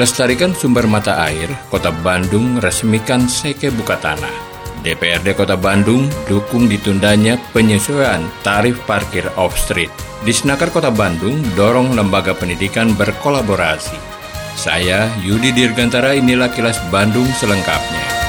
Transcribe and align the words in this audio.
Lestarikan 0.00 0.56
sumber 0.56 0.88
mata 0.88 1.20
air, 1.28 1.52
Kota 1.68 1.92
Bandung 1.92 2.56
resmikan 2.56 3.28
Seke 3.28 3.68
Buka 3.68 4.00
Tanah. 4.00 4.32
DPRD 4.80 5.36
Kota 5.36 5.60
Bandung 5.60 6.08
dukung 6.24 6.72
ditundanya 6.72 7.36
penyesuaian 7.52 8.24
tarif 8.40 8.80
parkir 8.88 9.28
off-street. 9.36 9.92
Di 10.24 10.32
Senakar 10.32 10.72
Kota 10.72 10.88
Bandung 10.88 11.44
dorong 11.52 11.92
lembaga 11.92 12.32
pendidikan 12.32 12.96
berkolaborasi. 12.96 14.00
Saya 14.56 15.04
Yudi 15.20 15.52
Dirgantara 15.52 16.16
inilah 16.16 16.48
kilas 16.48 16.80
Bandung 16.88 17.28
selengkapnya. 17.36 18.19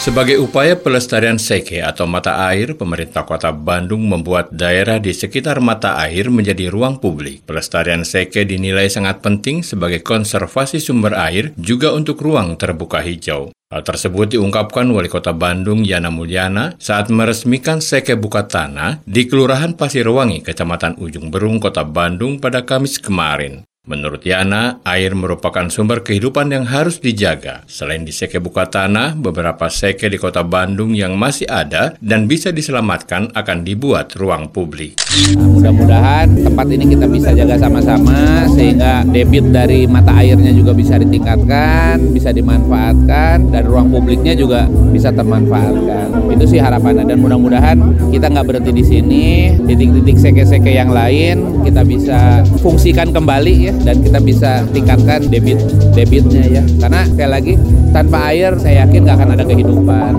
Sebagai 0.00 0.40
upaya 0.40 0.80
pelestarian 0.80 1.36
seke 1.36 1.84
atau 1.84 2.08
mata 2.08 2.48
air, 2.48 2.72
pemerintah 2.72 3.28
kota 3.28 3.52
Bandung 3.52 4.08
membuat 4.08 4.48
daerah 4.48 4.96
di 4.96 5.12
sekitar 5.12 5.60
mata 5.60 6.00
air 6.00 6.32
menjadi 6.32 6.72
ruang 6.72 6.96
publik. 6.96 7.44
Pelestarian 7.44 8.00
seke 8.00 8.48
dinilai 8.48 8.88
sangat 8.88 9.20
penting 9.20 9.60
sebagai 9.60 10.00
konservasi 10.00 10.80
sumber 10.80 11.12
air, 11.12 11.52
juga 11.60 11.92
untuk 11.92 12.16
ruang 12.24 12.56
terbuka 12.56 13.04
hijau. 13.04 13.52
Hal 13.68 13.84
tersebut 13.84 14.40
diungkapkan 14.40 14.88
Wali 14.88 15.12
Kota 15.12 15.36
Bandung 15.36 15.84
Yana 15.84 16.08
Mulyana 16.08 16.80
saat 16.80 17.12
meresmikan 17.12 17.84
Seke 17.84 18.16
Buka 18.16 18.48
Tanah 18.48 19.04
di 19.04 19.28
Kelurahan 19.28 19.76
Pasirwangi, 19.76 20.40
Kecamatan 20.40 20.96
Ujung 20.96 21.28
Berung, 21.28 21.60
Kota 21.60 21.84
Bandung 21.84 22.40
pada 22.40 22.64
Kamis 22.64 22.96
kemarin. 22.96 23.68
Menurut 23.88 24.20
Yana, 24.28 24.84
air 24.84 25.16
merupakan 25.16 25.64
sumber 25.72 26.04
kehidupan 26.04 26.52
yang 26.52 26.68
harus 26.68 27.00
dijaga. 27.00 27.64
Selain 27.64 28.04
di 28.04 28.12
seke 28.12 28.36
buka 28.36 28.68
tanah, 28.68 29.16
beberapa 29.16 29.72
seke 29.72 30.12
di 30.12 30.20
kota 30.20 30.44
Bandung 30.44 30.92
yang 30.92 31.16
masih 31.16 31.48
ada 31.48 31.96
dan 31.96 32.28
bisa 32.28 32.52
diselamatkan 32.52 33.32
akan 33.32 33.64
dibuat 33.64 34.12
ruang 34.20 34.52
publik. 34.52 35.00
Mudah-mudahan 35.32 36.28
tempat 36.28 36.66
ini 36.68 36.92
kita 36.92 37.08
bisa 37.08 37.32
jaga 37.32 37.56
sama-sama 37.56 38.44
sehingga 38.52 39.00
debit 39.08 39.48
dari 39.48 39.88
mata 39.88 40.12
airnya 40.12 40.52
juga 40.52 40.76
bisa 40.76 41.00
ditingkatkan, 41.00 42.12
bisa 42.12 42.36
dimanfaatkan, 42.36 43.48
dan 43.48 43.62
ruang 43.64 43.88
publiknya 43.88 44.36
juga 44.36 44.68
bisa 44.92 45.08
termanfaatkan. 45.08 46.28
Itu 46.28 46.44
sih 46.44 46.60
harapannya 46.60 47.08
dan 47.08 47.16
mudah-mudahan 47.24 48.12
kita 48.12 48.28
nggak 48.28 48.44
berhenti 48.44 48.76
di 48.76 48.84
sini, 48.84 49.56
titik-titik 49.64 50.20
seke-seke 50.20 50.68
yang 50.68 50.92
lain 50.92 51.64
kita 51.64 51.80
bisa 51.80 52.44
fungsikan 52.60 53.08
kembali 53.08 53.54
ya 53.66 53.69
ya 53.70 53.72
dan 53.86 53.96
kita 54.02 54.18
bisa 54.18 54.50
tingkatkan 54.74 55.30
debit 55.30 55.58
debitnya 55.94 56.60
ya 56.60 56.62
karena 56.82 57.00
sekali 57.06 57.30
lagi 57.30 57.54
tanpa 57.94 58.18
air 58.34 58.52
saya 58.58 58.86
yakin 58.86 59.00
nggak 59.06 59.16
akan 59.16 59.30
ada 59.38 59.44
kehidupan. 59.46 60.12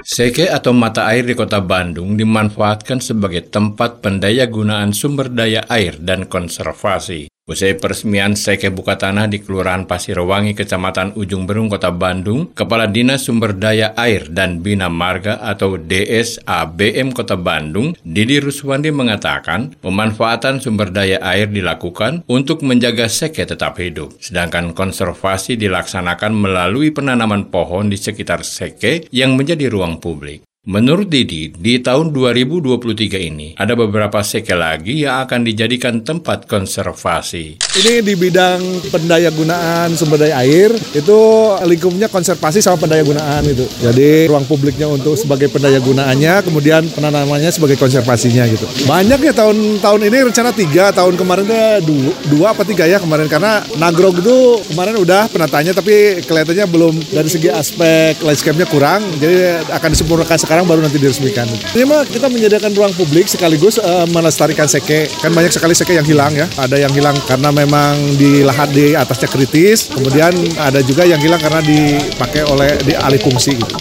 Seke 0.00 0.48
atau 0.48 0.72
mata 0.72 1.04
air 1.12 1.28
di 1.28 1.36
kota 1.36 1.60
Bandung 1.60 2.16
dimanfaatkan 2.16 3.04
sebagai 3.04 3.52
tempat 3.52 4.00
pendaya 4.00 4.48
gunaan 4.48 4.96
sumber 4.96 5.28
daya 5.28 5.60
air 5.68 6.00
dan 6.00 6.24
konservasi. 6.24 7.28
Usai 7.50 7.74
peresmian 7.74 8.38
Seke 8.38 8.70
Buka 8.70 8.94
Tanah 8.94 9.26
di 9.26 9.42
Kelurahan 9.42 9.82
Pasirwangi, 9.90 10.54
Kecamatan 10.54 11.18
Ujung 11.18 11.50
Berung, 11.50 11.66
Kota 11.66 11.90
Bandung, 11.90 12.54
Kepala 12.54 12.86
Dinas 12.86 13.26
Sumber 13.26 13.58
Daya 13.58 13.90
Air 13.98 14.30
dan 14.30 14.62
Bina 14.62 14.86
Marga 14.86 15.42
atau 15.42 15.74
DSABM 15.74 17.10
Kota 17.10 17.34
Bandung, 17.34 17.98
Didi 18.06 18.38
Ruswandi 18.38 18.94
mengatakan, 18.94 19.74
pemanfaatan 19.82 20.62
sumber 20.62 20.94
daya 20.94 21.18
air 21.26 21.50
dilakukan 21.50 22.22
untuk 22.30 22.62
menjaga 22.62 23.10
Seke 23.10 23.42
tetap 23.42 23.82
hidup, 23.82 24.14
sedangkan 24.22 24.70
konservasi 24.70 25.58
dilaksanakan 25.58 26.30
melalui 26.30 26.94
penanaman 26.94 27.50
pohon 27.50 27.90
di 27.90 27.98
sekitar 27.98 28.46
Seke 28.46 29.10
yang 29.10 29.34
menjadi 29.34 29.66
ruang 29.66 29.98
publik. 29.98 30.49
Menurut 30.68 31.08
Didi, 31.08 31.48
di 31.48 31.80
tahun 31.80 32.12
2023 32.12 33.16
ini 33.16 33.56
ada 33.56 33.72
beberapa 33.72 34.20
seke 34.20 34.52
lagi 34.52 35.08
yang 35.08 35.24
akan 35.24 35.40
dijadikan 35.40 36.04
tempat 36.04 36.44
konservasi. 36.44 37.64
Ini 37.80 38.04
di 38.04 38.12
bidang 38.12 38.92
pendaya 38.92 39.32
gunaan 39.32 39.96
sumber 39.96 40.20
daya 40.20 40.44
air 40.44 40.68
itu 40.92 41.18
lingkupnya 41.64 42.12
konservasi 42.12 42.60
sama 42.60 42.76
pendaya 42.76 43.00
gunaan 43.00 43.40
itu. 43.48 43.64
Jadi 43.80 44.28
ruang 44.28 44.44
publiknya 44.44 44.84
untuk 44.84 45.16
sebagai 45.16 45.48
pendaya 45.48 45.80
gunaannya, 45.80 46.44
kemudian 46.44 46.92
penanamannya 46.92 47.48
sebagai 47.48 47.80
konservasinya 47.80 48.44
gitu. 48.44 48.68
Banyak 48.84 49.16
ya 49.16 49.32
tahun-tahun 49.32 50.12
ini 50.12 50.28
rencana 50.28 50.52
tiga, 50.52 50.92
tahun 50.92 51.16
kemarin 51.16 51.48
tuh 51.48 51.88
dua, 51.88 52.12
dua 52.28 52.46
apa 52.52 52.68
tiga 52.68 52.84
ya 52.84 53.00
kemarin 53.00 53.32
karena 53.32 53.64
Nagrog 53.80 54.20
itu 54.20 54.60
kemarin 54.76 55.00
udah 55.00 55.24
penatanya 55.32 55.72
tapi 55.72 56.20
kelihatannya 56.20 56.68
belum 56.68 56.94
dari 57.16 57.32
segi 57.32 57.48
aspek 57.48 58.20
landscape-nya 58.20 58.68
kurang, 58.68 59.00
jadi 59.16 59.64
akan 59.72 59.88
disempurnakan 59.96 60.49
sekarang 60.50 60.66
baru 60.66 60.82
nanti 60.82 60.98
diresmikan. 60.98 61.46
Ini 61.46 61.86
mah 61.86 62.02
kita 62.02 62.26
menyediakan 62.26 62.74
ruang 62.74 62.90
publik 62.98 63.30
sekaligus 63.30 63.78
uh, 63.78 64.02
melestarikan 64.10 64.66
seke. 64.66 65.06
Kan 65.22 65.30
banyak 65.30 65.54
sekali 65.54 65.78
seke 65.78 65.94
yang 65.94 66.02
hilang 66.02 66.34
ya. 66.34 66.50
Ada 66.58 66.74
yang 66.74 66.90
hilang 66.90 67.14
karena 67.22 67.54
memang 67.54 67.94
di 68.18 68.42
lahat 68.42 68.74
di 68.74 68.98
atasnya 68.98 69.30
kritis. 69.30 69.94
Kemudian 69.94 70.34
ada 70.58 70.82
juga 70.82 71.06
yang 71.06 71.22
hilang 71.22 71.38
karena 71.38 71.62
dipakai 71.62 72.42
oleh 72.50 72.82
di 72.82 72.98
alih 72.98 73.22
fungsi 73.22 73.62
gitu. 73.62 73.78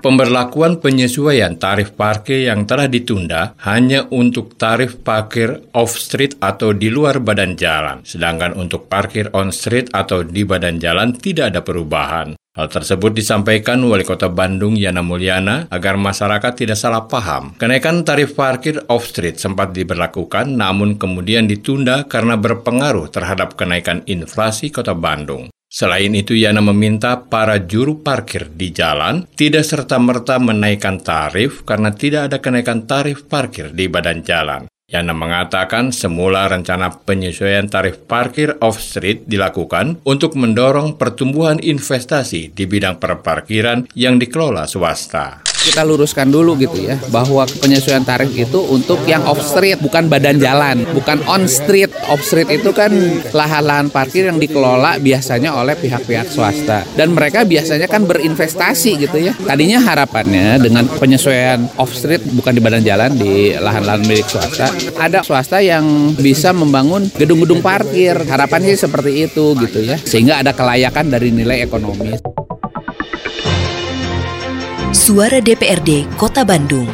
Pemberlakuan 0.00 0.80
penyesuaian 0.80 1.60
tarif 1.60 1.92
parkir 1.92 2.48
yang 2.48 2.64
telah 2.64 2.88
ditunda 2.88 3.52
hanya 3.68 4.08
untuk 4.08 4.56
tarif 4.56 5.04
parkir 5.04 5.68
off-street 5.76 6.40
atau 6.40 6.72
di 6.72 6.88
luar 6.88 7.20
badan 7.20 7.60
jalan, 7.60 8.00
sedangkan 8.08 8.56
untuk 8.56 8.88
parkir 8.88 9.28
on-street 9.36 9.92
atau 9.92 10.24
di 10.24 10.48
badan 10.48 10.80
jalan 10.80 11.12
tidak 11.12 11.52
ada 11.52 11.60
perubahan. 11.60 12.36
Hal 12.54 12.70
tersebut 12.70 13.10
disampaikan 13.18 13.82
Wali 13.82 14.06
Kota 14.06 14.30
Bandung 14.30 14.78
Yana 14.78 15.02
Mulyana 15.02 15.66
agar 15.74 15.98
masyarakat 15.98 16.54
tidak 16.54 16.78
salah 16.78 17.10
paham. 17.10 17.58
Kenaikan 17.58 18.06
tarif 18.06 18.38
parkir 18.38 18.78
off-street 18.86 19.42
sempat 19.42 19.74
diberlakukan 19.74 20.54
namun 20.54 20.94
kemudian 20.94 21.50
ditunda 21.50 22.06
karena 22.06 22.38
berpengaruh 22.38 23.10
terhadap 23.10 23.58
kenaikan 23.58 24.06
inflasi 24.06 24.70
Kota 24.70 24.94
Bandung. 24.94 25.50
Selain 25.66 26.14
itu, 26.14 26.38
Yana 26.38 26.62
meminta 26.62 27.26
para 27.26 27.58
juru 27.58 27.98
parkir 27.98 28.46
di 28.46 28.70
jalan 28.70 29.26
tidak 29.34 29.66
serta-merta 29.66 30.38
menaikkan 30.38 31.02
tarif 31.02 31.66
karena 31.66 31.90
tidak 31.90 32.30
ada 32.30 32.38
kenaikan 32.38 32.86
tarif 32.86 33.26
parkir 33.26 33.74
di 33.74 33.90
badan 33.90 34.22
jalan. 34.22 34.70
Yana 34.84 35.16
mengatakan 35.16 35.96
semula 35.96 36.44
rencana 36.44 36.92
penyesuaian 36.92 37.72
tarif 37.72 38.04
parkir 38.04 38.60
off-street 38.60 39.24
dilakukan 39.24 40.04
untuk 40.04 40.36
mendorong 40.36 41.00
pertumbuhan 41.00 41.56
investasi 41.56 42.52
di 42.52 42.64
bidang 42.68 43.00
perparkiran 43.00 43.88
yang 43.96 44.20
dikelola 44.20 44.68
swasta 44.68 45.53
kita 45.64 45.80
luruskan 45.82 46.28
dulu 46.28 46.54
gitu 46.60 46.84
ya 46.84 47.00
bahwa 47.08 47.48
penyesuaian 47.48 48.04
tarif 48.04 48.30
itu 48.36 48.60
untuk 48.68 49.00
yang 49.08 49.24
off 49.24 49.40
street 49.40 49.80
bukan 49.80 50.12
badan 50.12 50.36
jalan 50.36 50.84
bukan 50.92 51.24
on 51.24 51.48
street. 51.48 51.90
Off 52.12 52.20
street 52.20 52.52
itu 52.52 52.70
kan 52.76 52.92
lahan-lahan 53.32 53.88
parkir 53.88 54.28
yang 54.28 54.36
dikelola 54.36 55.00
biasanya 55.00 55.56
oleh 55.56 55.72
pihak-pihak 55.74 56.28
swasta. 56.28 56.84
Dan 56.94 57.16
mereka 57.16 57.48
biasanya 57.48 57.88
kan 57.88 58.04
berinvestasi 58.04 58.90
gitu 59.08 59.16
ya. 59.18 59.32
Tadinya 59.32 59.80
harapannya 59.80 60.60
dengan 60.60 60.84
penyesuaian 60.86 61.64
off 61.80 61.96
street 61.96 62.22
bukan 62.36 62.52
di 62.52 62.60
badan 62.60 62.84
jalan 62.84 63.10
di 63.16 63.56
lahan-lahan 63.56 64.04
milik 64.04 64.28
swasta 64.28 64.68
ada 64.98 65.20
swasta 65.22 65.62
yang 65.62 66.14
bisa 66.18 66.50
membangun 66.50 67.08
gedung-gedung 67.14 67.62
parkir. 67.64 68.16
Harapannya 68.26 68.74
seperti 68.74 69.30
itu 69.30 69.54
gitu 69.58 69.80
ya. 69.84 69.96
Sehingga 70.00 70.42
ada 70.42 70.52
kelayakan 70.52 71.08
dari 71.08 71.30
nilai 71.30 71.64
ekonomis 71.64 72.33
Suara 75.04 75.36
DPRD 75.36 76.16
Kota 76.16 76.48
Bandung. 76.48 76.88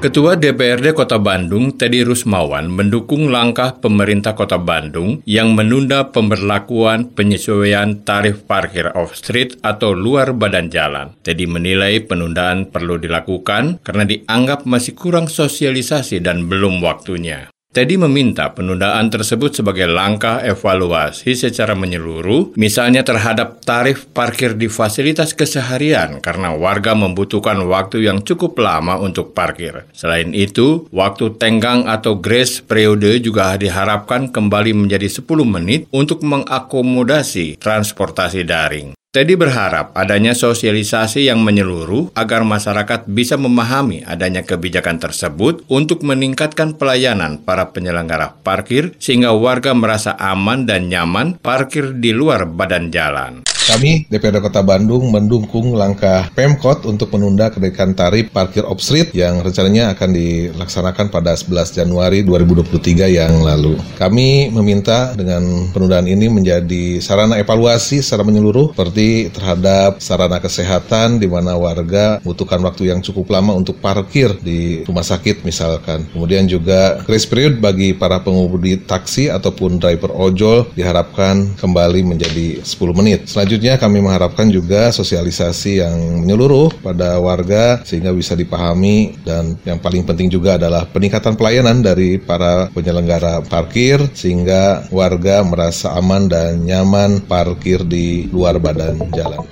Ketua 0.00 0.40
DPRD 0.40 0.96
Kota 0.96 1.20
Bandung, 1.20 1.76
Teddy 1.76 2.00
Rusmawan, 2.00 2.64
mendukung 2.72 3.28
langkah 3.28 3.76
pemerintah 3.76 4.32
Kota 4.32 4.56
Bandung 4.56 5.20
yang 5.28 5.52
menunda 5.52 6.08
pemberlakuan 6.08 7.12
penyesuaian 7.12 8.08
tarif 8.08 8.48
parkir 8.48 8.88
off-street 8.96 9.60
atau 9.60 9.92
luar 9.92 10.32
badan 10.32 10.72
jalan. 10.72 11.12
Teddy 11.20 11.44
menilai 11.44 12.00
penundaan 12.08 12.72
perlu 12.72 12.96
dilakukan 12.96 13.84
karena 13.84 14.08
dianggap 14.08 14.64
masih 14.64 14.96
kurang 14.96 15.28
sosialisasi 15.28 16.24
dan 16.24 16.48
belum 16.48 16.80
waktunya. 16.80 17.52
Teddy 17.72 17.96
meminta 17.96 18.52
penundaan 18.52 19.08
tersebut 19.08 19.56
sebagai 19.56 19.88
langkah 19.88 20.44
evaluasi 20.44 21.32
secara 21.32 21.72
menyeluruh, 21.72 22.52
misalnya 22.52 23.00
terhadap 23.00 23.64
tarif 23.64 24.04
parkir 24.12 24.60
di 24.60 24.68
fasilitas 24.68 25.32
keseharian 25.32 26.20
karena 26.20 26.52
warga 26.52 26.92
membutuhkan 26.92 27.56
waktu 27.64 28.04
yang 28.04 28.20
cukup 28.20 28.60
lama 28.60 29.00
untuk 29.00 29.32
parkir. 29.32 29.88
Selain 29.96 30.36
itu, 30.36 30.84
waktu 30.92 31.32
tenggang 31.40 31.88
atau 31.88 32.20
grace 32.20 32.60
periode 32.60 33.24
juga 33.24 33.56
diharapkan 33.56 34.28
kembali 34.28 34.76
menjadi 34.76 35.08
10 35.08 35.24
menit 35.48 35.88
untuk 35.96 36.20
mengakomodasi 36.28 37.56
transportasi 37.56 38.44
daring. 38.44 38.92
Teddy 39.12 39.36
berharap 39.36 39.92
adanya 39.92 40.32
sosialisasi 40.32 41.28
yang 41.28 41.44
menyeluruh 41.44 42.16
agar 42.16 42.48
masyarakat 42.48 43.04
bisa 43.04 43.36
memahami 43.36 44.00
adanya 44.08 44.40
kebijakan 44.40 44.96
tersebut 44.96 45.68
untuk 45.68 46.00
meningkatkan 46.00 46.80
pelayanan 46.80 47.36
para 47.36 47.76
penyelenggara 47.76 48.40
parkir 48.40 48.96
sehingga 48.96 49.36
warga 49.36 49.76
merasa 49.76 50.16
aman 50.16 50.64
dan 50.64 50.88
nyaman 50.88 51.36
parkir 51.44 51.92
di 51.92 52.16
luar 52.16 52.48
badan 52.48 52.88
jalan. 52.88 53.44
Kami 53.62 54.10
DPRD 54.10 54.42
Kota 54.42 54.58
Bandung 54.58 55.14
mendukung 55.14 55.78
langkah 55.78 56.26
Pemkot 56.34 56.82
untuk 56.82 57.14
menunda 57.14 57.46
kenaikan 57.46 57.94
tarif 57.94 58.34
parkir 58.34 58.66
off 58.66 58.82
street 58.82 59.14
yang 59.14 59.38
rencananya 59.38 59.94
akan 59.94 60.10
dilaksanakan 60.10 61.14
pada 61.14 61.38
11 61.38 61.78
Januari 61.78 62.26
2023 62.26 63.06
yang 63.06 63.38
lalu. 63.38 63.78
Kami 63.94 64.50
meminta 64.50 65.14
dengan 65.14 65.70
penundaan 65.70 66.10
ini 66.10 66.26
menjadi 66.26 66.98
sarana 66.98 67.38
evaluasi 67.38 68.02
secara 68.02 68.26
menyeluruh 68.26 68.74
seperti 68.74 69.30
terhadap 69.30 70.02
sarana 70.02 70.42
kesehatan 70.42 71.22
di 71.22 71.30
mana 71.30 71.54
warga 71.54 72.18
membutuhkan 72.26 72.58
waktu 72.66 72.90
yang 72.90 72.98
cukup 72.98 73.30
lama 73.30 73.54
untuk 73.54 73.78
parkir 73.78 74.42
di 74.42 74.82
rumah 74.90 75.06
sakit 75.06 75.46
misalkan. 75.46 76.10
Kemudian 76.10 76.50
juga 76.50 76.98
grace 77.06 77.30
period 77.30 77.62
bagi 77.62 77.94
para 77.94 78.18
pengemudi 78.18 78.82
taksi 78.82 79.30
ataupun 79.30 79.78
driver 79.78 80.10
ojol 80.10 80.66
diharapkan 80.74 81.54
kembali 81.62 82.02
menjadi 82.02 82.58
10 82.58 82.98
menit. 82.98 83.30
Selanjutnya 83.30 83.51
Selanjutnya 83.52 83.76
kami 83.76 84.00
mengharapkan 84.00 84.48
juga 84.48 84.88
sosialisasi 84.96 85.84
yang 85.84 86.24
menyeluruh 86.24 86.72
pada 86.80 87.20
warga 87.20 87.84
sehingga 87.84 88.08
bisa 88.08 88.32
dipahami 88.32 89.20
dan 89.28 89.60
yang 89.68 89.76
paling 89.76 90.08
penting 90.08 90.32
juga 90.32 90.56
adalah 90.56 90.88
peningkatan 90.88 91.36
pelayanan 91.36 91.84
dari 91.84 92.16
para 92.16 92.72
penyelenggara 92.72 93.44
parkir 93.44 94.00
sehingga 94.16 94.88
warga 94.88 95.44
merasa 95.44 95.92
aman 96.00 96.32
dan 96.32 96.64
nyaman 96.64 97.20
parkir 97.28 97.84
di 97.84 98.24
luar 98.32 98.56
badan 98.56 98.96
jalan. 99.12 99.44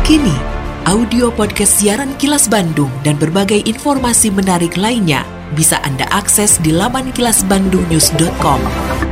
Kini, 0.00 0.32
audio 0.88 1.28
podcast 1.28 1.76
siaran 1.76 2.16
Kilas 2.16 2.48
Bandung 2.48 2.88
dan 3.04 3.20
berbagai 3.20 3.68
informasi 3.68 4.32
menarik 4.32 4.80
lainnya 4.80 5.28
bisa 5.52 5.76
Anda 5.84 6.08
akses 6.08 6.56
di 6.64 6.72
laman 6.72 7.12
kilasbandungnews.com. 7.12 9.07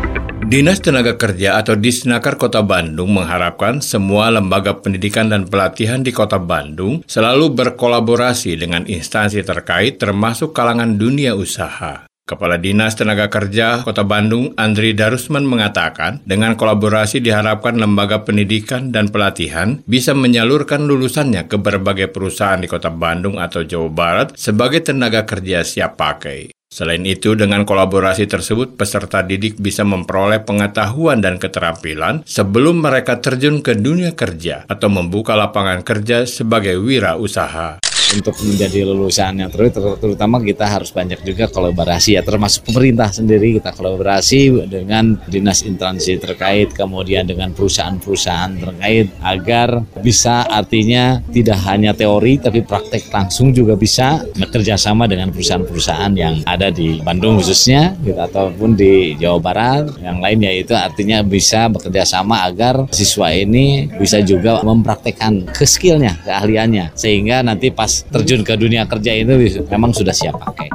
Dinas 0.46 0.78
Tenaga 0.78 1.18
Kerja 1.18 1.58
atau 1.58 1.74
Disnaker 1.74 2.38
Kota 2.38 2.62
Bandung 2.62 3.10
mengharapkan 3.10 3.82
semua 3.82 4.30
lembaga 4.30 4.78
pendidikan 4.78 5.26
dan 5.26 5.42
pelatihan 5.42 6.06
di 6.06 6.14
Kota 6.14 6.38
Bandung 6.38 7.02
selalu 7.02 7.50
berkolaborasi 7.50 8.54
dengan 8.54 8.86
instansi 8.86 9.42
terkait 9.42 9.98
termasuk 9.98 10.54
kalangan 10.54 10.94
dunia 10.94 11.34
usaha. 11.34 12.06
Kepala 12.30 12.62
Dinas 12.62 12.94
Tenaga 12.94 13.26
Kerja 13.26 13.82
Kota 13.82 14.06
Bandung, 14.06 14.54
Andri 14.54 14.94
Darusman 14.94 15.42
mengatakan, 15.42 16.22
dengan 16.22 16.54
kolaborasi 16.54 17.18
diharapkan 17.18 17.74
lembaga 17.74 18.22
pendidikan 18.22 18.94
dan 18.94 19.10
pelatihan 19.10 19.82
bisa 19.82 20.14
menyalurkan 20.14 20.86
lulusannya 20.86 21.50
ke 21.50 21.58
berbagai 21.58 22.14
perusahaan 22.14 22.62
di 22.62 22.70
Kota 22.70 22.94
Bandung 22.94 23.42
atau 23.42 23.66
Jawa 23.66 23.90
Barat 23.90 24.38
sebagai 24.38 24.78
tenaga 24.78 25.26
kerja 25.26 25.66
siap 25.66 25.98
pakai. 25.98 26.55
Selain 26.76 27.00
itu, 27.08 27.32
dengan 27.32 27.64
kolaborasi 27.64 28.28
tersebut, 28.28 28.76
peserta 28.76 29.24
didik 29.24 29.56
bisa 29.56 29.80
memperoleh 29.80 30.44
pengetahuan 30.44 31.24
dan 31.24 31.40
keterampilan 31.40 32.20
sebelum 32.28 32.84
mereka 32.84 33.16
terjun 33.16 33.64
ke 33.64 33.80
dunia 33.80 34.12
kerja 34.12 34.68
atau 34.68 34.92
membuka 34.92 35.32
lapangan 35.32 35.80
kerja 35.80 36.28
sebagai 36.28 36.76
wirausaha 36.76 37.85
untuk 38.14 38.36
menjadi 38.44 38.86
lulusan 38.86 39.42
yang 39.42 39.50
terbaik 39.50 39.74
terutama 39.98 40.38
kita 40.38 40.68
harus 40.68 40.94
banyak 40.94 41.18
juga 41.26 41.50
kolaborasi 41.50 42.14
ya. 42.14 42.22
Termasuk 42.22 42.70
pemerintah 42.70 43.10
sendiri 43.10 43.58
kita 43.58 43.74
kolaborasi 43.74 44.68
dengan 44.70 45.18
dinas 45.26 45.66
instansi 45.66 46.20
terkait 46.20 46.70
kemudian 46.76 47.26
dengan 47.26 47.50
perusahaan-perusahaan 47.56 48.62
terkait 48.62 49.10
agar 49.24 49.82
bisa 50.04 50.46
artinya 50.46 51.18
tidak 51.32 51.58
hanya 51.66 51.96
teori 51.96 52.38
tapi 52.38 52.62
praktek 52.62 53.08
langsung 53.10 53.50
juga 53.50 53.74
bisa 53.74 54.22
bekerja 54.36 54.76
sama 54.78 55.08
dengan 55.08 55.32
perusahaan-perusahaan 55.32 56.12
yang 56.14 56.44
ada 56.44 56.68
di 56.70 57.00
Bandung 57.00 57.40
khususnya 57.40 57.96
gitu, 58.04 58.18
ataupun 58.18 58.76
di 58.76 59.16
Jawa 59.16 59.40
Barat. 59.40 59.84
Yang 60.02 60.18
lain 60.20 60.38
yaitu 60.44 60.74
artinya 60.76 61.18
bisa 61.24 61.66
bekerja 61.72 62.04
sama 62.04 62.44
agar 62.44 62.86
siswa 62.92 63.32
ini 63.32 63.88
bisa 63.96 64.20
juga 64.20 64.60
mempraktekkan 64.60 65.48
ke 65.50 65.64
skillnya 65.64 66.18
keahliannya. 66.26 66.92
Sehingga 66.94 67.40
nanti 67.40 67.72
pas 67.72 67.95
terjun 68.10 68.44
ke 68.44 68.58
dunia 68.58 68.84
kerja 68.84 69.14
itu 69.14 69.62
memang 69.70 69.94
sudah 69.94 70.12
siap 70.12 70.36
pakai. 70.42 70.68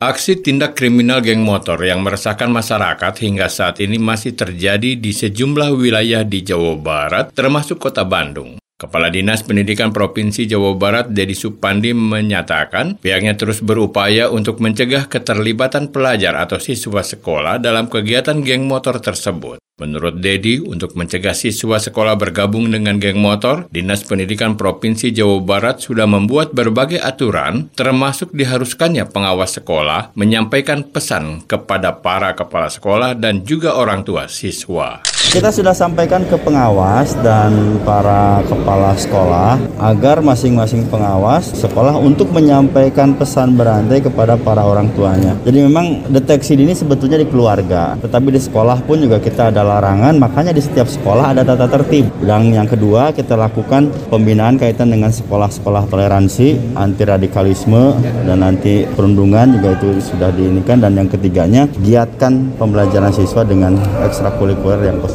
Aksi 0.00 0.40
tindak 0.40 0.80
kriminal 0.80 1.20
geng 1.20 1.44
motor 1.44 1.76
yang 1.84 2.00
meresahkan 2.00 2.48
masyarakat 2.48 3.20
hingga 3.20 3.52
saat 3.52 3.84
ini 3.84 4.00
masih 4.00 4.32
terjadi 4.32 4.96
di 4.96 5.12
sejumlah 5.12 5.76
wilayah 5.76 6.24
di 6.24 6.40
Jawa 6.40 6.72
Barat, 6.80 7.36
termasuk 7.36 7.76
kota 7.76 8.00
Bandung. 8.08 8.59
Kepala 8.80 9.12
Dinas 9.12 9.44
Pendidikan 9.44 9.92
Provinsi 9.92 10.48
Jawa 10.48 10.72
Barat, 10.72 11.12
Dedi 11.12 11.36
Supandi, 11.36 11.92
menyatakan 11.92 12.96
pihaknya 12.96 13.36
terus 13.36 13.60
berupaya 13.60 14.32
untuk 14.32 14.56
mencegah 14.56 15.04
keterlibatan 15.04 15.92
pelajar 15.92 16.32
atau 16.40 16.56
siswa 16.56 17.04
sekolah 17.04 17.60
dalam 17.60 17.92
kegiatan 17.92 18.40
geng 18.40 18.64
motor 18.64 18.96
tersebut. 18.96 19.60
Menurut 19.76 20.24
Dedi, 20.24 20.64
untuk 20.64 20.96
mencegah 20.96 21.36
siswa 21.36 21.76
sekolah 21.76 22.16
bergabung 22.16 22.72
dengan 22.72 22.96
geng 22.96 23.20
motor, 23.20 23.68
Dinas 23.68 24.00
Pendidikan 24.00 24.56
Provinsi 24.56 25.12
Jawa 25.12 25.44
Barat 25.44 25.84
sudah 25.84 26.08
membuat 26.08 26.56
berbagai 26.56 27.04
aturan, 27.04 27.68
termasuk 27.76 28.32
diharuskannya 28.32 29.04
pengawas 29.12 29.60
sekolah 29.60 30.16
menyampaikan 30.16 30.88
pesan 30.88 31.44
kepada 31.44 32.00
para 32.00 32.32
kepala 32.32 32.72
sekolah 32.72 33.12
dan 33.12 33.44
juga 33.44 33.76
orang 33.76 34.08
tua 34.08 34.24
siswa. 34.24 35.04
Kita 35.30 35.46
sudah 35.54 35.70
sampaikan 35.70 36.26
ke 36.26 36.34
pengawas 36.42 37.14
dan 37.22 37.78
para 37.86 38.42
kepala 38.50 38.98
sekolah 38.98 39.62
agar 39.78 40.18
masing-masing 40.26 40.90
pengawas 40.90 41.54
sekolah 41.54 41.94
untuk 42.02 42.34
menyampaikan 42.34 43.14
pesan 43.14 43.54
berantai 43.54 44.02
kepada 44.02 44.34
para 44.34 44.66
orang 44.66 44.90
tuanya. 44.90 45.38
Jadi 45.46 45.62
memang 45.62 46.02
deteksi 46.10 46.58
ini 46.58 46.74
sebetulnya 46.74 47.14
di 47.14 47.30
keluarga, 47.30 47.94
tetapi 48.02 48.34
di 48.34 48.42
sekolah 48.42 48.82
pun 48.82 49.06
juga 49.06 49.22
kita 49.22 49.54
adalah 49.54 49.78
larangan, 49.78 50.18
makanya 50.18 50.50
di 50.50 50.58
setiap 50.58 50.90
sekolah 50.90 51.30
ada 51.30 51.46
tata 51.46 51.70
tertib. 51.78 52.10
Dan 52.26 52.50
yang 52.50 52.66
kedua, 52.66 53.14
kita 53.14 53.38
lakukan 53.38 53.86
pembinaan 54.10 54.58
kaitan 54.58 54.90
dengan 54.90 55.14
sekolah-sekolah 55.14 55.86
toleransi, 55.94 56.74
anti 56.74 57.06
radikalisme, 57.06 57.94
dan 58.26 58.42
anti 58.42 58.82
perundungan 58.98 59.54
juga 59.62 59.78
itu 59.78 59.94
sudah 60.02 60.34
diinikan. 60.34 60.82
Dan 60.82 60.98
yang 60.98 61.06
ketiganya, 61.06 61.70
giatkan 61.86 62.50
pembelajaran 62.58 63.14
siswa 63.14 63.46
dengan 63.46 63.78
ekstrakurikuler 64.02 64.90
yang 64.90 64.98